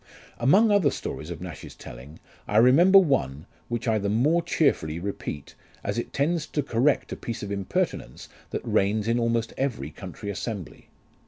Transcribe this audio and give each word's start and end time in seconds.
Among 0.39 0.71
other 0.71 0.89
stories 0.89 1.29
of 1.29 1.41
Nash's 1.41 1.75
telling, 1.75 2.19
I 2.47 2.57
remember 2.57 2.97
one, 2.97 3.45
which 3.67 3.87
I 3.87 3.99
the 3.99 4.09
more 4.09 4.41
cheerfully 4.41 4.97
repeat, 4.99 5.53
as 5.83 5.99
it 5.99 6.11
tends 6.11 6.47
to 6.47 6.63
correct 6.63 7.11
a 7.11 7.15
piece 7.15 7.43
of 7.43 7.51
impertinence 7.51 8.27
that 8.49 8.61
reigns 8.65 9.07
in 9.07 9.19
almost 9.19 9.53
every 9.59 9.91
country 9.91 10.31
assembly. 10.31 10.89